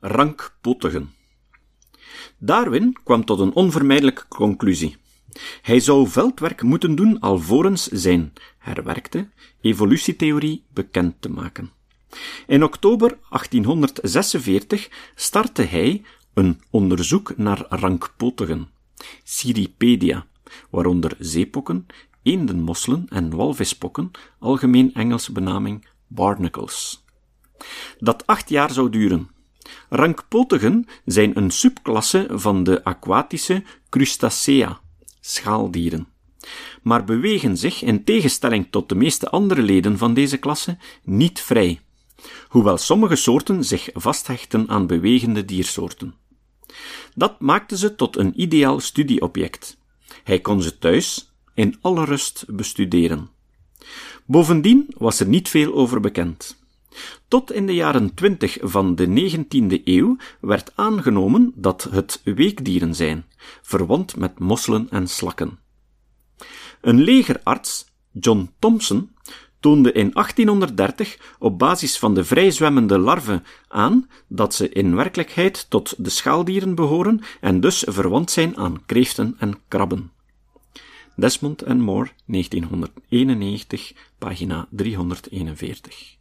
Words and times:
rankpotigen. 0.00 1.12
Darwin 2.38 2.96
kwam 3.04 3.24
tot 3.24 3.38
een 3.38 3.52
onvermijdelijke 3.52 4.28
conclusie. 4.28 4.96
Hij 5.62 5.80
zou 5.80 6.08
veldwerk 6.08 6.62
moeten 6.62 6.94
doen 6.94 7.20
alvorens 7.20 7.86
zijn 7.86 8.32
herwerkte 8.58 9.28
evolutietheorie 9.60 10.64
bekend 10.72 11.20
te 11.20 11.28
maken. 11.28 11.70
In 12.46 12.64
oktober 12.64 13.18
1846 13.28 14.88
startte 15.14 15.62
hij 15.62 16.02
een 16.34 16.60
onderzoek 16.70 17.36
naar 17.36 17.66
rankpotigen, 17.68 18.68
Cirripedia, 19.24 20.26
waaronder 20.70 21.16
zeepokken, 21.18 21.86
eendenmosselen 22.22 23.06
en 23.08 23.36
walvispokken, 23.36 24.10
algemeen 24.38 24.94
Engelse 24.94 25.32
benaming 25.32 25.86
barnacles. 26.06 27.04
Dat 27.98 28.26
acht 28.26 28.48
jaar 28.48 28.72
zou 28.72 28.90
duren. 28.90 29.30
Rankpotigen 29.88 30.86
zijn 31.04 31.36
een 31.36 31.50
subklasse 31.50 32.26
van 32.30 32.64
de 32.64 32.84
aquatische 32.84 33.62
Crustacea, 33.88 34.80
schaaldieren, 35.20 36.08
maar 36.82 37.04
bewegen 37.04 37.56
zich, 37.56 37.82
in 37.82 38.04
tegenstelling 38.04 38.66
tot 38.70 38.88
de 38.88 38.94
meeste 38.94 39.30
andere 39.30 39.62
leden 39.62 39.98
van 39.98 40.14
deze 40.14 40.36
klasse, 40.36 40.78
niet 41.02 41.40
vrij, 41.40 41.80
hoewel 42.48 42.76
sommige 42.76 43.16
soorten 43.16 43.64
zich 43.64 43.88
vasthechten 43.92 44.68
aan 44.68 44.86
bewegende 44.86 45.44
diersoorten. 45.44 46.14
Dat 47.14 47.40
maakte 47.40 47.76
ze 47.76 47.94
tot 47.94 48.16
een 48.16 48.40
ideaal 48.40 48.80
studieobject. 48.80 49.76
Hij 50.24 50.40
kon 50.40 50.62
ze 50.62 50.78
thuis 50.78 51.32
in 51.54 51.76
alle 51.80 52.04
rust 52.04 52.44
bestuderen. 52.48 53.30
Bovendien 54.24 54.94
was 54.96 55.20
er 55.20 55.26
niet 55.26 55.48
veel 55.48 55.74
over 55.74 56.00
bekend. 56.00 56.58
Tot 57.28 57.52
in 57.52 57.66
de 57.66 57.74
jaren 57.74 58.14
twintig 58.14 58.58
van 58.60 58.94
de 58.94 59.06
19e 59.06 59.84
eeuw 59.84 60.16
werd 60.40 60.72
aangenomen 60.74 61.52
dat 61.54 61.88
het 61.90 62.20
weekdieren 62.24 62.94
zijn, 62.94 63.24
verwant 63.62 64.16
met 64.16 64.38
mosselen 64.38 64.86
en 64.90 65.08
slakken. 65.08 65.58
Een 66.80 67.00
legerarts, 67.00 67.86
John 68.12 68.50
Thompson, 68.58 69.10
toonde 69.60 69.92
in 69.92 70.10
1830 70.12 71.36
op 71.38 71.58
basis 71.58 71.98
van 71.98 72.14
de 72.14 72.24
vrijzwemmende 72.24 72.98
larven 72.98 73.44
aan 73.68 74.08
dat 74.28 74.54
ze 74.54 74.68
in 74.68 74.94
werkelijkheid 74.94 75.70
tot 75.70 75.94
de 75.98 76.10
schaaldieren 76.10 76.74
behoren 76.74 77.20
en 77.40 77.60
dus 77.60 77.84
verwant 77.86 78.30
zijn 78.30 78.56
aan 78.56 78.86
kreeften 78.86 79.34
en 79.38 79.58
krabben. 79.68 80.12
Desmond 81.16 81.64
and 81.64 81.80
Moore, 81.80 82.10
1991, 82.26 83.92
pagina 84.18 84.66
341. 84.70 86.16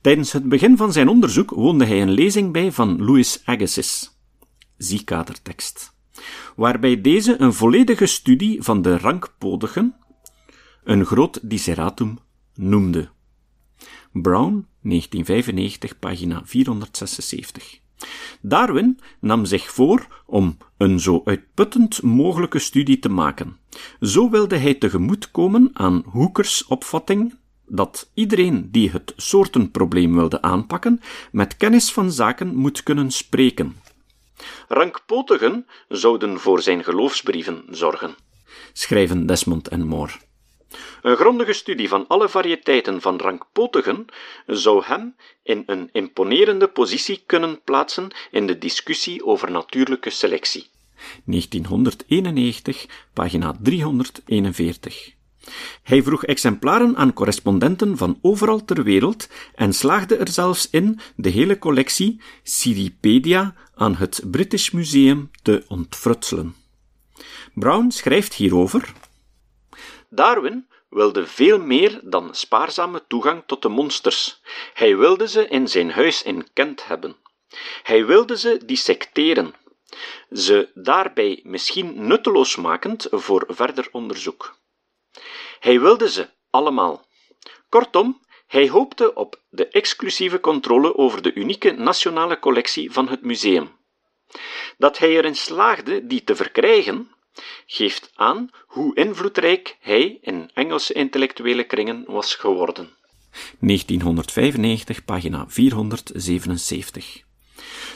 Tijdens 0.00 0.32
het 0.32 0.48
begin 0.48 0.76
van 0.76 0.92
zijn 0.92 1.08
onderzoek 1.08 1.50
woonde 1.50 1.84
hij 1.84 2.02
een 2.02 2.10
lezing 2.10 2.52
bij 2.52 2.72
van 2.72 3.04
Louis 3.04 3.42
Agassiz. 3.44 4.08
Zie 4.76 5.04
kadertekst. 5.04 5.94
Waarbij 6.56 7.00
deze 7.00 7.40
een 7.40 7.52
volledige 7.52 8.06
studie 8.06 8.62
van 8.62 8.82
de 8.82 8.98
rankpodigen, 8.98 9.94
een 10.84 11.04
groot 11.04 11.38
disseratum, 11.42 12.18
noemde. 12.54 13.08
Brown, 14.12 14.66
1995, 14.82 15.98
pagina 15.98 16.42
476. 16.44 17.78
Darwin 18.40 19.00
nam 19.20 19.44
zich 19.44 19.72
voor 19.72 20.22
om 20.26 20.56
een 20.76 21.00
zo 21.00 21.22
uitputtend 21.24 22.02
mogelijke 22.02 22.58
studie 22.58 22.98
te 22.98 23.08
maken. 23.08 23.56
Zo 24.00 24.30
wilde 24.30 24.56
hij 24.56 24.74
tegemoetkomen 24.74 25.70
aan 25.72 26.02
Hoekers 26.06 26.66
opvatting 26.66 27.34
dat 27.70 28.10
iedereen 28.14 28.68
die 28.70 28.90
het 28.90 29.12
soortenprobleem 29.16 30.14
wilde 30.14 30.42
aanpakken, 30.42 31.00
met 31.32 31.56
kennis 31.56 31.92
van 31.92 32.12
zaken 32.12 32.54
moet 32.54 32.82
kunnen 32.82 33.10
spreken. 33.10 33.76
Rankpotigen 34.68 35.66
zouden 35.88 36.40
voor 36.40 36.62
zijn 36.62 36.84
geloofsbrieven 36.84 37.64
zorgen, 37.70 38.14
schrijven 38.72 39.26
Desmond 39.26 39.68
en 39.68 39.86
Moore. 39.86 40.12
Een 41.02 41.16
grondige 41.16 41.52
studie 41.52 41.88
van 41.88 42.06
alle 42.06 42.28
variëteiten 42.28 43.00
van 43.00 43.16
rankpotigen 43.16 44.04
zou 44.46 44.84
hem 44.84 45.16
in 45.42 45.62
een 45.66 45.88
imponerende 45.92 46.68
positie 46.68 47.22
kunnen 47.26 47.62
plaatsen 47.62 48.10
in 48.30 48.46
de 48.46 48.58
discussie 48.58 49.24
over 49.24 49.50
natuurlijke 49.50 50.10
selectie. 50.10 50.66
1991, 51.24 52.86
pagina 53.12 53.56
341. 53.62 55.18
Hij 55.82 56.02
vroeg 56.02 56.24
exemplaren 56.24 56.96
aan 56.96 57.12
correspondenten 57.12 57.96
van 57.96 58.18
overal 58.22 58.64
ter 58.64 58.82
wereld 58.82 59.28
en 59.54 59.72
slaagde 59.72 60.16
er 60.16 60.28
zelfs 60.28 60.70
in 60.70 61.00
de 61.16 61.28
hele 61.28 61.58
collectie 61.58 62.20
Cirripedia 62.42 63.54
aan 63.74 63.94
het 63.94 64.22
British 64.30 64.70
Museum 64.70 65.30
te 65.42 65.64
ontfrutselen. 65.68 66.54
Brown 67.54 67.90
schrijft 67.90 68.34
hierover: 68.34 68.92
Darwin 70.08 70.66
wilde 70.88 71.26
veel 71.26 71.60
meer 71.60 72.00
dan 72.04 72.34
spaarzame 72.34 73.04
toegang 73.08 73.42
tot 73.46 73.62
de 73.62 73.68
monsters. 73.68 74.40
Hij 74.74 74.96
wilde 74.96 75.28
ze 75.28 75.48
in 75.48 75.68
zijn 75.68 75.90
huis 75.90 76.22
in 76.22 76.46
Kent 76.52 76.86
hebben. 76.86 77.16
Hij 77.82 78.06
wilde 78.06 78.38
ze 78.38 78.60
dissecteren, 78.66 79.54
ze 80.32 80.68
daarbij 80.74 81.40
misschien 81.42 82.06
nutteloos 82.06 82.56
makend 82.56 83.06
voor 83.10 83.44
verder 83.48 83.88
onderzoek. 83.92 84.58
Hij 85.60 85.80
wilde 85.80 86.10
ze 86.10 86.28
allemaal. 86.50 87.06
Kortom, 87.68 88.20
hij 88.46 88.68
hoopte 88.68 89.14
op 89.14 89.40
de 89.50 89.68
exclusieve 89.68 90.40
controle 90.40 90.96
over 90.96 91.22
de 91.22 91.34
unieke 91.34 91.70
nationale 91.70 92.38
collectie 92.38 92.92
van 92.92 93.08
het 93.08 93.22
museum. 93.22 93.70
Dat 94.78 94.98
hij 94.98 95.08
erin 95.16 95.36
slaagde 95.36 96.06
die 96.06 96.24
te 96.24 96.36
verkrijgen, 96.36 97.10
geeft 97.66 98.10
aan 98.14 98.50
hoe 98.66 98.94
invloedrijk 98.94 99.76
hij 99.80 100.18
in 100.20 100.50
Engelse 100.54 100.92
intellectuele 100.92 101.64
kringen 101.64 102.04
was 102.06 102.34
geworden. 102.34 102.90
1995, 103.58 105.04
pagina 105.04 105.44
477. 105.48 107.22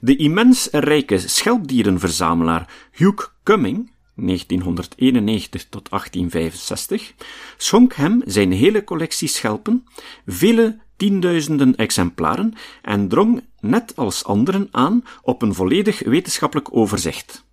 De 0.00 0.16
immens 0.16 0.68
rijke 0.70 1.18
schelpdierenverzamelaar 1.18 2.88
Hugh 2.92 3.26
Cumming 3.42 3.98
1991 4.26 5.66
tot 5.68 5.90
1865, 5.90 7.12
schonk 7.56 7.94
hem 7.94 8.22
zijn 8.24 8.52
hele 8.52 8.84
collectie 8.84 9.28
schelpen, 9.28 9.86
vele 10.26 10.78
tienduizenden 10.96 11.76
exemplaren 11.76 12.54
en 12.82 13.08
drong, 13.08 13.46
net 13.60 13.96
als 13.96 14.24
anderen, 14.24 14.68
aan 14.70 15.04
op 15.22 15.42
een 15.42 15.54
volledig 15.54 15.98
wetenschappelijk 15.98 16.76
overzicht. 16.76 17.44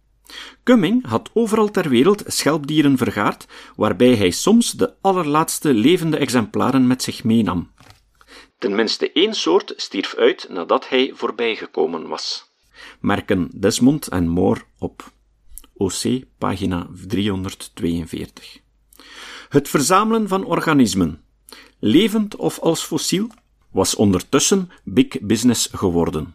Cumming 0.64 1.06
had 1.06 1.30
overal 1.34 1.72
ter 1.72 1.90
wereld 1.90 2.24
schelpdieren 2.26 2.98
vergaard, 2.98 3.46
waarbij 3.76 4.16
hij 4.16 4.32
soms 4.32 4.72
de 4.72 4.94
allerlaatste 5.02 5.74
levende 5.74 6.18
exemplaren 6.18 6.88
met 6.88 7.04
zich 7.04 7.24
meenam. 7.24 7.72
Tenminste 8.58 9.12
één 9.12 9.34
soort 9.34 9.74
stierf 9.76 10.16
uit 10.16 10.48
nadat 10.50 10.90
hij 10.90 11.12
voorbijgekomen 11.16 12.08
was. 12.08 12.52
Merken 13.00 13.50
Desmond 13.54 14.08
en 14.08 14.28
Moore 14.28 14.62
op. 14.80 15.12
OC, 15.78 16.24
pagina 16.38 16.88
342. 17.08 18.60
Het 19.50 19.70
verzamelen 19.70 20.28
van 20.28 20.46
organismen, 20.46 21.22
levend 21.80 22.36
of 22.36 22.60
als 22.60 22.84
fossiel, 22.84 23.28
was 23.72 23.96
ondertussen 23.96 24.70
big 24.84 25.20
business 25.22 25.70
geworden. 25.72 26.34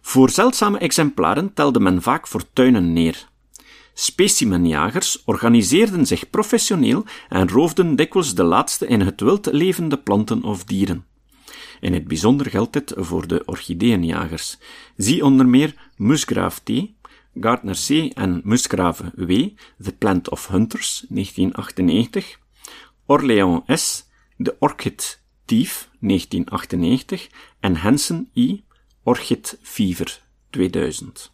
Voor 0.00 0.30
zeldzame 0.30 0.78
exemplaren 0.78 1.54
telde 1.54 1.80
men 1.80 2.02
vaak 2.02 2.28
fortuinen 2.28 2.92
neer. 2.92 3.28
Specimenjagers 3.94 5.22
organiseerden 5.24 6.06
zich 6.06 6.30
professioneel 6.30 7.04
en 7.28 7.48
roofden 7.48 7.96
dikwijls 7.96 8.34
de 8.34 8.42
laatste 8.42 8.86
in 8.86 9.00
het 9.00 9.20
wild 9.20 9.46
levende 9.52 9.98
planten 9.98 10.42
of 10.42 10.64
dieren. 10.64 11.04
In 11.80 11.92
het 11.92 12.08
bijzonder 12.08 12.50
geldt 12.50 12.72
dit 12.72 12.92
voor 12.96 13.26
de 13.26 13.42
orchideenjagers. 13.46 14.58
Zie 14.96 15.24
onder 15.24 15.46
meer 15.46 15.74
Musgrave 15.96 16.60
T., 16.62 16.97
Gardner 17.34 17.76
C. 17.76 18.10
en 18.14 18.40
Musgrave 18.44 19.12
W., 19.16 19.54
The 19.82 19.92
Plant 19.92 20.30
of 20.30 20.48
Hunters, 20.48 21.04
1998, 21.08 22.38
Orléans 23.06 23.62
S., 23.66 24.08
The 24.42 24.56
Orchid 24.58 25.22
Thief, 25.44 25.88
1998, 26.00 27.28
en 27.60 27.76
Hansen 27.76 28.30
I., 28.34 28.64
Orchid 29.02 29.58
Fever, 29.62 30.20
2000. 30.50 31.32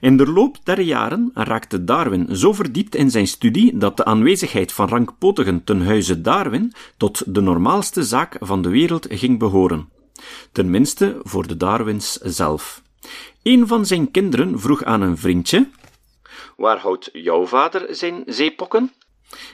In 0.00 0.16
de 0.16 0.26
loop 0.26 0.64
der 0.64 0.80
jaren 0.80 1.30
raakte 1.34 1.84
Darwin 1.84 2.36
zo 2.36 2.52
verdiept 2.52 2.94
in 2.94 3.10
zijn 3.10 3.26
studie 3.26 3.78
dat 3.78 3.96
de 3.96 4.04
aanwezigheid 4.04 4.72
van 4.72 4.88
rankpotigen 4.88 5.64
ten 5.64 5.84
huize 5.84 6.20
Darwin 6.20 6.72
tot 6.96 7.34
de 7.34 7.40
normaalste 7.40 8.02
zaak 8.02 8.36
van 8.40 8.62
de 8.62 8.68
wereld 8.68 9.06
ging 9.10 9.38
behoren. 9.38 9.88
Tenminste 10.52 11.20
voor 11.22 11.46
de 11.46 11.56
Darwins 11.56 12.12
zelf. 12.12 12.82
Een 13.42 13.66
van 13.66 13.86
zijn 13.86 14.10
kinderen 14.10 14.60
vroeg 14.60 14.84
aan 14.84 15.00
een 15.00 15.18
vriendje: 15.18 15.68
Waar 16.56 16.78
houdt 16.78 17.08
jouw 17.12 17.46
vader 17.46 17.94
zijn 17.94 18.22
zeepokken? 18.26 18.92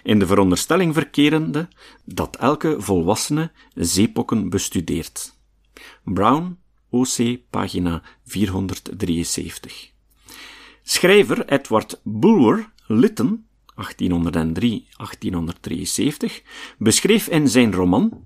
In 0.02 0.18
de 0.18 0.26
veronderstelling 0.26 0.94
verkerende 0.94 1.68
dat 2.04 2.36
elke 2.36 2.76
volwassene 2.78 3.50
zeepokken 3.74 4.48
bestudeert. 4.48 5.34
Brown, 6.04 6.58
OC, 6.90 7.38
pagina 7.50 8.02
473. 8.24 9.90
Schrijver 10.82 11.48
Edward 11.48 12.00
Bulwer 12.02 12.72
Lytton 12.86 13.46
1803-1873 13.76 13.78
beschreef 16.78 17.28
in 17.28 17.48
zijn 17.48 17.72
roman 17.74 18.24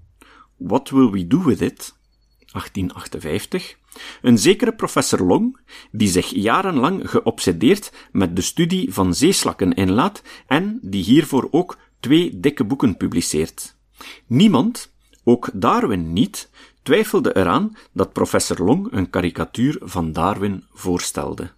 What 0.56 0.90
Will 0.90 1.10
We 1.10 1.26
Do 1.26 1.42
With 1.42 1.60
It 1.60 1.98
1858 2.52 3.78
een 4.22 4.38
zekere 4.38 4.72
professor 4.72 5.20
Long, 5.26 5.58
die 5.90 6.08
zich 6.08 6.28
jarenlang 6.28 7.10
geobsedeerd 7.10 7.92
met 8.12 8.36
de 8.36 8.42
studie 8.42 8.92
van 8.92 9.14
zeeslakken 9.14 9.72
inlaat 9.72 10.22
en 10.46 10.78
die 10.82 11.04
hiervoor 11.04 11.48
ook 11.50 11.78
twee 12.00 12.40
dikke 12.40 12.64
boeken 12.64 12.96
publiceert. 12.96 13.76
Niemand, 14.26 14.92
ook 15.24 15.50
Darwin 15.52 16.12
niet, 16.12 16.50
twijfelde 16.82 17.36
eraan 17.36 17.76
dat 17.92 18.12
professor 18.12 18.64
Long 18.64 18.92
een 18.92 19.10
karikatuur 19.10 19.76
van 19.80 20.12
Darwin 20.12 20.64
voorstelde. 20.72 21.50